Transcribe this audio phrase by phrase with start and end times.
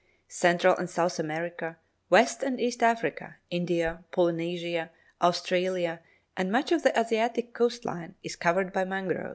[0.27, 1.77] Central and South America,
[2.09, 4.89] West and East Africa, India, Polynesia,
[5.21, 6.01] Australia,
[6.35, 9.29] and much of the Asiatic coast line, is covered by mangroves.